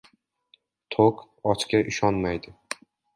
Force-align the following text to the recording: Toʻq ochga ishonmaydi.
Toʻq 0.95 1.21
ochga 1.53 1.83
ishonmaydi. 1.91 2.55